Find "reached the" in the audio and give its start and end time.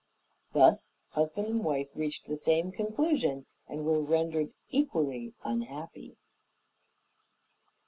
1.93-2.35